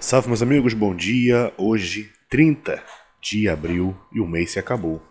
[0.00, 1.52] Salve, meus amigos, bom dia.
[1.58, 2.80] Hoje, 30
[3.20, 5.02] de abril, e o mês se acabou.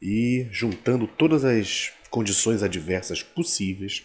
[0.00, 4.02] E juntando todas as condições adversas possíveis,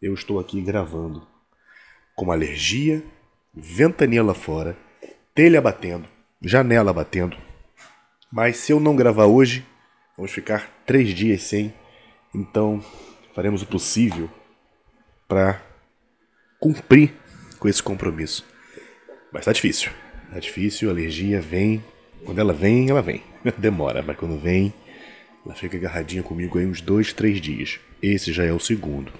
[0.00, 1.26] eu estou aqui gravando
[2.14, 3.02] com alergia,
[3.52, 4.78] ventania lá fora,
[5.34, 6.08] telha batendo,
[6.40, 7.36] janela batendo.
[8.32, 9.66] Mas se eu não gravar hoje,
[10.16, 11.74] vamos ficar três dias sem.
[12.32, 12.80] Então,
[13.34, 14.30] faremos o possível
[15.26, 15.60] para
[16.60, 17.12] cumprir
[17.58, 18.51] com esse compromisso.
[19.32, 19.90] Mas tá difícil.
[20.30, 21.82] Tá difícil, a alergia vem.
[22.24, 23.22] Quando ela vem, ela vem.
[23.58, 24.72] Demora, mas quando vem,
[25.44, 27.80] ela fica agarradinha comigo aí uns dois, três dias.
[28.00, 29.12] Esse já é o segundo.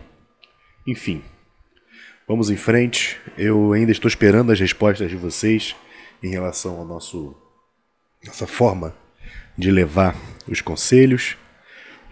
[0.87, 1.23] Enfim,
[2.29, 3.19] vamos em frente.
[3.39, 5.75] Eu ainda estou esperando as respostas de vocês
[6.23, 7.37] em relação ao nosso
[8.25, 8.95] nossa forma
[9.59, 10.17] de levar
[10.49, 11.37] os conselhos,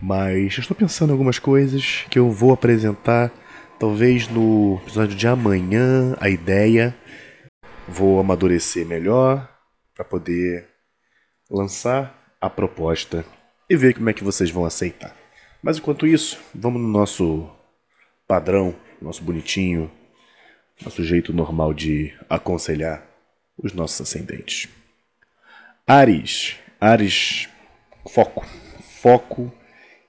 [0.03, 3.31] mas estou pensando em algumas coisas que eu vou apresentar
[3.79, 6.17] talvez no episódio de amanhã.
[6.21, 6.97] A ideia
[7.91, 9.49] vou amadurecer melhor
[9.95, 10.69] para poder
[11.51, 13.25] lançar a proposta
[13.69, 15.15] e ver como é que vocês vão aceitar.
[15.63, 17.51] Mas enquanto isso, vamos no nosso
[18.27, 19.91] padrão, nosso bonitinho,
[20.83, 23.05] nosso jeito normal de aconselhar
[23.59, 24.69] os nossos ascendentes.
[25.87, 27.49] Ares, Ares,
[28.09, 28.47] foco,
[29.03, 29.53] foco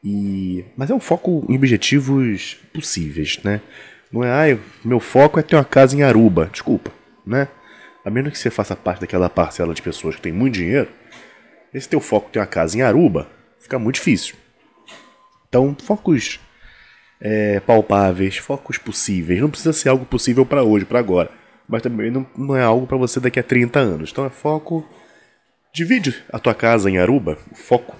[0.03, 3.59] e mas é um foco em objetivos possíveis, né?
[4.11, 6.91] Não é, ah, meu foco é ter uma casa em Aruba, desculpa,
[7.25, 7.47] né?
[8.03, 10.89] A menos que você faça parte daquela parcela de pessoas que tem muito dinheiro,
[11.73, 13.27] esse teu foco ter uma casa em Aruba
[13.59, 14.35] fica muito difícil.
[15.47, 16.39] Então, focos
[17.21, 19.39] é, palpáveis, focos possíveis.
[19.39, 21.29] Não precisa ser algo possível para hoje, para agora.
[21.67, 24.09] Mas também não, não é algo para você daqui a 30 anos.
[24.11, 24.87] Então é foco.
[25.73, 27.95] Divide a tua casa em Aruba, o foco,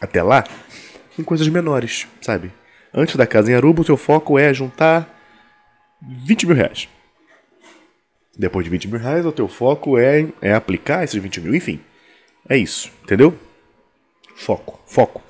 [0.00, 0.42] até lá,
[1.18, 2.50] em coisas menores, sabe?
[2.94, 5.06] Antes da casa em Aruba, o teu foco é juntar
[6.00, 6.88] 20 mil reais.
[8.40, 11.54] Depois de 20 mil reais, o teu foco é, é aplicar esses 20 mil.
[11.54, 11.78] Enfim,
[12.48, 13.34] é isso, entendeu?
[14.34, 15.22] Foco, foco.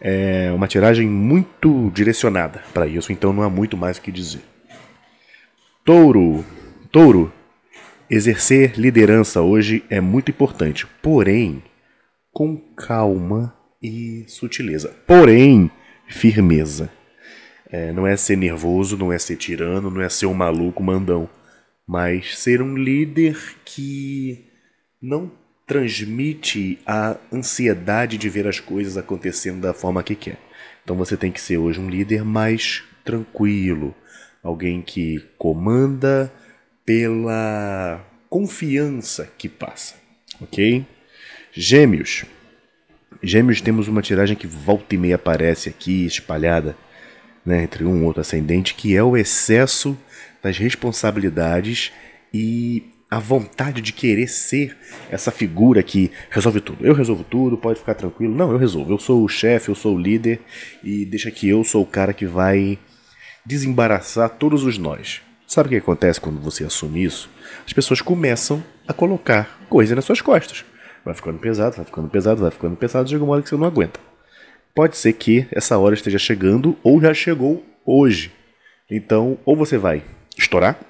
[0.00, 4.42] É uma tiragem muito direcionada para isso, então não há muito mais o que dizer.
[5.84, 6.44] Touro,
[6.92, 7.32] touro,
[8.08, 11.64] exercer liderança hoje é muito importante, porém,
[12.30, 13.52] com calma
[13.82, 14.94] e sutileza.
[15.04, 15.68] Porém,
[16.06, 16.92] firmeza.
[17.68, 21.28] É, não é ser nervoso, não é ser tirano, não é ser um maluco mandão
[21.86, 24.44] mas ser um líder que
[25.00, 25.30] não
[25.66, 30.38] transmite a ansiedade de ver as coisas acontecendo da forma que quer.
[30.84, 33.94] Então você tem que ser hoje um líder mais tranquilo,
[34.42, 36.32] alguém que comanda
[36.84, 39.94] pela confiança que passa,
[40.40, 40.84] ok?
[41.52, 42.24] Gêmeos.
[43.22, 46.76] Gêmeos temos uma tiragem que volta e meia aparece aqui espalhada
[47.44, 49.96] né, entre um outro ascendente, que é o excesso
[50.42, 51.92] das responsabilidades
[52.32, 54.74] e a vontade de querer ser
[55.10, 56.84] essa figura que resolve tudo.
[56.84, 58.34] Eu resolvo tudo, pode ficar tranquilo.
[58.34, 58.90] Não, eu resolvo.
[58.90, 60.40] Eu sou o chefe, eu sou o líder
[60.82, 62.78] e deixa que eu sou o cara que vai
[63.44, 65.20] desembaraçar todos os nós.
[65.46, 67.28] Sabe o que acontece quando você assume isso?
[67.66, 70.64] As pessoas começam a colocar coisa nas suas costas.
[71.04, 73.66] Vai ficando pesado, vai ficando pesado, vai ficando pesado, chega uma hora que você não
[73.66, 74.00] aguenta.
[74.74, 78.32] Pode ser que essa hora esteja chegando ou já chegou hoje.
[78.90, 80.02] Então, ou você vai
[80.36, 80.80] estourar,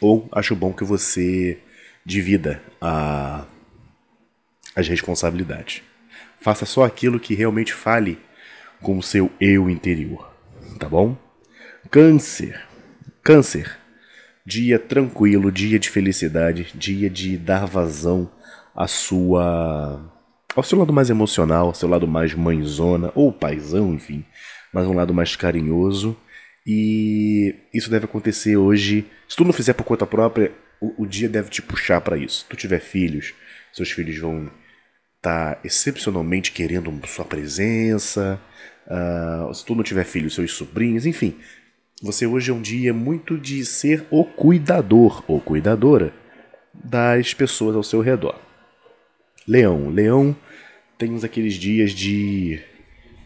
[0.00, 1.58] ou acho bom que você
[2.04, 3.44] divida a,
[4.76, 5.82] as responsabilidades.
[6.40, 8.18] Faça só aquilo que realmente fale
[8.80, 10.32] com o seu eu interior,
[10.78, 11.16] tá bom?
[11.90, 12.60] Câncer.
[13.22, 13.76] Câncer.
[14.46, 18.30] Dia tranquilo, dia de felicidade, dia de dar vazão
[18.74, 20.17] à sua
[20.58, 24.24] ao seu lado mais emocional, ao seu lado mais mãezona ou paizão, enfim,
[24.72, 26.16] mas um lado mais carinhoso
[26.66, 29.06] e isso deve acontecer hoje.
[29.28, 32.40] Se tu não fizer por conta própria, o, o dia deve te puxar para isso.
[32.40, 33.34] Se tu tiver filhos,
[33.72, 34.50] seus filhos vão
[35.16, 38.40] estar tá excepcionalmente querendo sua presença.
[38.84, 41.36] Uh, se tu não tiver filhos, seus sobrinhos, enfim.
[42.02, 46.12] Você hoje é um dia muito de ser o cuidador ou cuidadora
[46.74, 48.40] das pessoas ao seu redor.
[49.46, 49.88] Leão.
[49.88, 50.36] Leão
[50.98, 52.60] tem uns aqueles dias de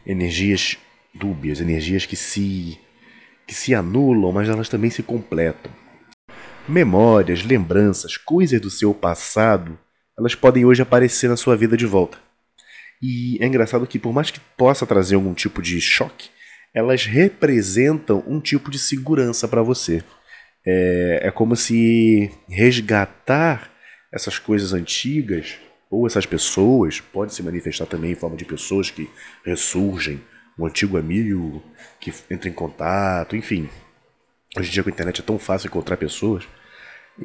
[0.06, 0.76] energias
[1.14, 2.78] dúbias, energias que se
[3.46, 5.72] que se anulam, mas elas também se completam.
[6.68, 9.76] Memórias, lembranças, coisas do seu passado,
[10.16, 12.18] elas podem hoje aparecer na sua vida de volta.
[13.02, 16.30] E é engraçado que, por mais que possa trazer algum tipo de choque,
[16.72, 20.04] elas representam um tipo de segurança para você.
[20.64, 23.72] É, é como se resgatar
[24.12, 25.58] essas coisas antigas
[25.92, 29.10] ou essas pessoas, pode se manifestar também em forma de pessoas que
[29.44, 30.22] ressurgem
[30.58, 31.62] um antigo amigo
[32.00, 33.68] que entra em contato, enfim.
[34.56, 36.44] Hoje em dia com a internet é tão fácil encontrar pessoas.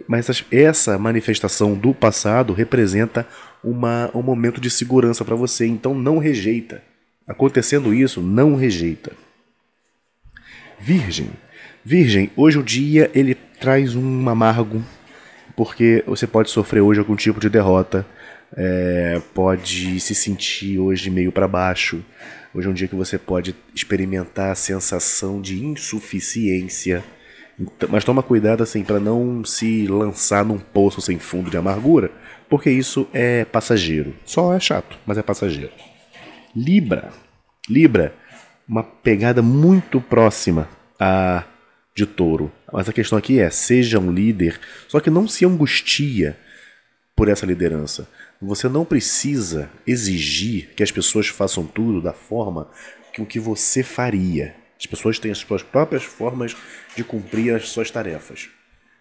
[0.05, 3.25] Mas essa manifestação do passado representa
[3.63, 6.83] uma, um momento de segurança para você, então não rejeita.
[7.25, 9.13] Acontecendo isso, não rejeita.
[10.77, 11.29] Virgem.
[11.85, 14.83] Virgem, hoje o dia ele traz um amargo,
[15.55, 18.05] porque você pode sofrer hoje algum tipo de derrota,
[18.55, 22.03] é, pode se sentir hoje meio para baixo.
[22.53, 27.03] Hoje é um dia que você pode experimentar a sensação de insuficiência.
[27.59, 32.11] Então, mas toma cuidado assim para não se lançar num poço sem fundo de amargura,
[32.49, 34.15] porque isso é passageiro.
[34.25, 35.71] Só é chato, mas é passageiro.
[36.55, 37.11] Libra.
[37.69, 38.15] Libra,
[38.67, 40.69] uma pegada muito próxima
[40.99, 41.43] a
[41.95, 42.51] de touro.
[42.71, 46.37] Mas a questão aqui é: seja um líder, só que não se angustia
[47.17, 48.07] por essa liderança.
[48.39, 52.69] Você não precisa exigir que as pessoas façam tudo da forma
[53.11, 54.55] que o que você faria.
[54.79, 56.55] As pessoas têm as suas próprias formas
[56.95, 58.49] de cumprir as suas tarefas,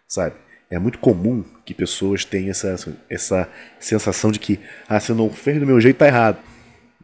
[0.08, 0.34] sabe?
[0.70, 3.48] É muito comum que pessoas tenham essa, essa
[3.78, 4.58] sensação de que,
[4.88, 6.38] ah, se não fez do meu jeito, tá errado.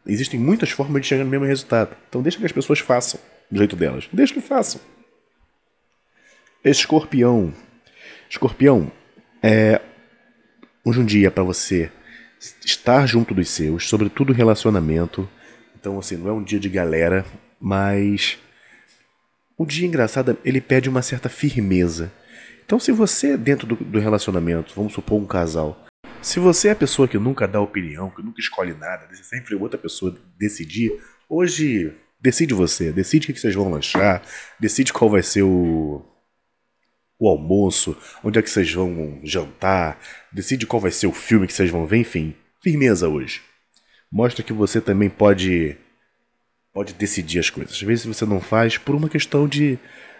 [0.06, 1.94] Existem muitas formas de chegar no mesmo resultado.
[2.08, 3.20] Então deixa que as pessoas façam
[3.50, 4.08] do jeito delas.
[4.10, 4.80] Deixa que façam.
[6.64, 7.52] Escorpião.
[8.30, 8.90] Escorpião,
[9.42, 9.78] é
[10.84, 11.90] hoje um dia para você
[12.64, 15.28] estar junto dos seus, sobretudo relacionamento.
[15.78, 17.24] Então, assim, não é um dia de galera,
[17.60, 18.38] mas
[19.56, 22.12] o dia engraçado, ele pede uma certa firmeza.
[22.64, 25.86] Então, se você, dentro do, do, relacionamento, vamos supor um casal,
[26.20, 29.78] se você é a pessoa que nunca dá opinião, que nunca escolhe nada, sempre outra
[29.78, 30.92] pessoa decidir,
[31.28, 34.22] hoje decide você, decide o que vocês vão lanchar,
[34.58, 36.04] decide qual vai ser o,
[37.22, 39.96] o almoço, onde é que vocês vão jantar,
[40.32, 43.40] decide qual vai ser o filme que vocês vão ver, enfim, firmeza hoje.
[44.10, 45.76] Mostra que você também pode
[46.74, 47.74] pode decidir as coisas.
[47.74, 49.78] Às vezes você não faz por uma questão de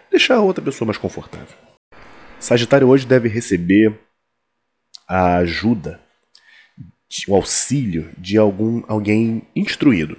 [0.09, 1.57] deixar a outra pessoa mais confortável.
[2.39, 3.99] Sagitário hoje deve receber
[5.05, 5.99] a ajuda,
[7.27, 10.17] o auxílio de algum alguém instruído.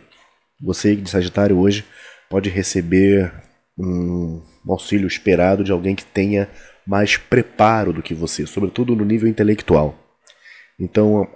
[0.60, 1.82] Você de Sagitário hoje
[2.28, 3.32] pode receber
[3.78, 6.48] um auxílio esperado de alguém que tenha
[6.86, 9.98] mais preparo do que você, sobretudo no nível intelectual.
[10.78, 11.28] Então,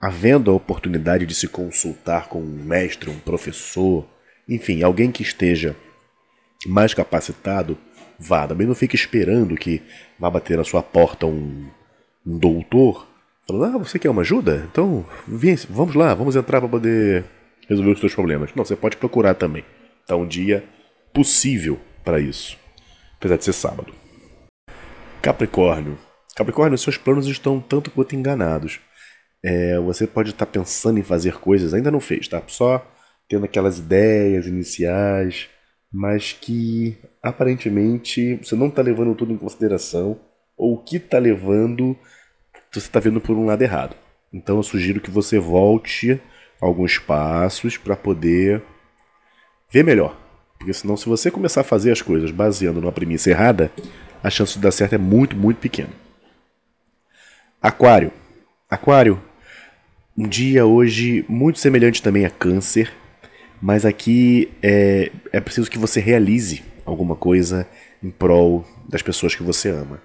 [0.00, 4.06] havendo a oportunidade de se consultar com um mestre, um professor,
[4.48, 5.76] enfim, alguém que esteja
[6.66, 7.76] mais capacitado,
[8.18, 8.46] vá.
[8.46, 9.82] Também não fique esperando que
[10.18, 11.68] vá bater na sua porta um,
[12.26, 13.06] um doutor
[13.46, 14.66] falando: Ah, você quer uma ajuda?
[14.70, 17.24] Então, vem, vamos lá, vamos entrar para poder
[17.68, 18.50] resolver os seus problemas.
[18.54, 19.64] Não, você pode procurar também.
[20.00, 20.64] Está um dia
[21.12, 22.56] possível para isso,
[23.18, 23.92] apesar de ser sábado.
[25.20, 25.98] Capricórnio.
[26.36, 28.80] Capricórnio, seus planos estão tanto quanto enganados.
[29.42, 32.42] É, você pode estar pensando em fazer coisas, ainda não fez, tá?
[32.46, 32.86] Só
[33.28, 35.48] tendo aquelas ideias iniciais,
[35.92, 40.18] mas que aparentemente você não está levando tudo em consideração,
[40.56, 41.96] ou o que está levando,
[42.72, 43.96] você está vendo por um lado errado.
[44.32, 46.20] Então eu sugiro que você volte
[46.60, 48.62] alguns passos para poder
[49.70, 50.16] ver melhor.
[50.58, 53.70] Porque senão, se você começar a fazer as coisas baseando numa premissa errada,
[54.22, 55.90] a chance de dar certo é muito, muito pequena.
[57.60, 58.12] Aquário.
[58.70, 59.20] Aquário,
[60.16, 62.92] um dia hoje muito semelhante também a Câncer,
[63.60, 67.66] mas aqui é, é preciso que você realize alguma coisa
[68.02, 70.00] em prol das pessoas que você ama.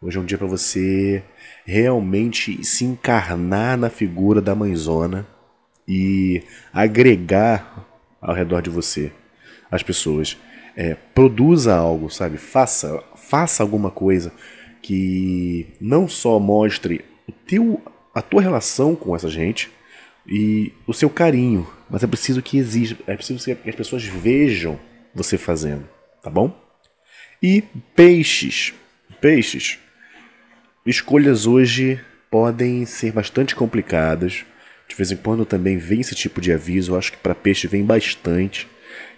[0.00, 1.22] Hoje é um dia para você
[1.64, 5.26] realmente se encarnar na figura da mãezona
[5.88, 7.86] e agregar
[8.20, 9.12] ao redor de você
[9.70, 10.36] as pessoas.
[10.76, 12.36] É, produza algo, sabe?
[12.36, 13.02] Faça,
[13.34, 14.32] faça alguma coisa
[14.80, 17.82] que não só mostre o teu,
[18.14, 19.72] a tua relação com essa gente
[20.24, 24.78] e o seu carinho, mas é preciso que exija, é preciso que as pessoas vejam
[25.12, 25.84] você fazendo,
[26.22, 26.56] tá bom?
[27.42, 27.64] E
[27.96, 28.72] peixes,
[29.20, 29.80] peixes.
[30.86, 32.00] Escolhas hoje
[32.30, 34.44] podem ser bastante complicadas.
[34.86, 36.92] De vez em quando também vem esse tipo de aviso.
[36.92, 38.68] Eu acho que para peixe vem bastante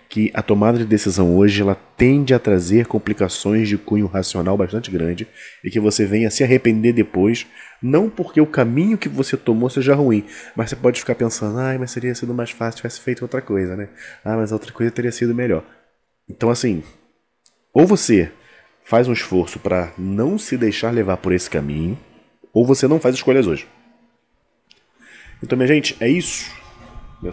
[0.09, 4.91] que a tomada de decisão hoje ela tende a trazer complicações de cunho racional bastante
[4.91, 5.27] grande
[5.65, 7.47] e que você venha se arrepender depois,
[7.83, 11.77] não porque o caminho que você tomou seja ruim, mas você pode ficar pensando, ah,
[11.79, 13.89] mas seria sido mais fácil se tivesse feito outra coisa, né?
[14.25, 15.65] Ah, mas outra coisa teria sido melhor.
[16.29, 16.83] Então assim,
[17.73, 18.31] ou você
[18.85, 21.99] faz um esforço para não se deixar levar por esse caminho,
[22.53, 23.67] ou você não faz escolhas hoje.
[25.43, 26.51] Então, minha gente, é isso.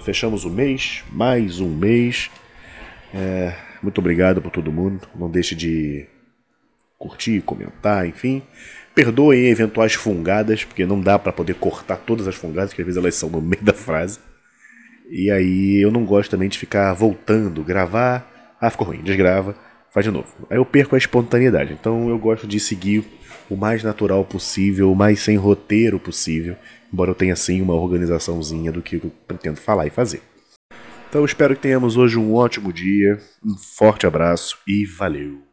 [0.04, 2.30] Fechamos o mês, mais um mês.
[3.14, 5.08] É, muito obrigado por todo mundo.
[5.16, 6.08] Não deixe de
[6.98, 8.42] curtir, comentar, enfim.
[8.96, 12.98] Perdoem eventuais fungadas, porque não dá para poder cortar todas as fungadas, porque às vezes
[13.02, 14.20] elas são no meio da frase.
[15.10, 19.56] E aí eu não gosto também de ficar voltando, gravar, ah, ficou ruim, desgrava,
[19.92, 20.28] faz de novo.
[20.50, 21.74] Aí eu perco a espontaneidade.
[21.74, 23.04] Então eu gosto de seguir
[23.50, 26.56] o mais natural possível, o mais sem roteiro possível,
[26.92, 30.22] embora eu tenha assim uma organizaçãozinha do que eu pretendo falar e fazer.
[31.14, 35.53] Então espero que tenhamos hoje um ótimo dia, um forte abraço e valeu!